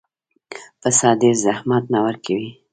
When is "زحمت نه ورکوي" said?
1.45-2.49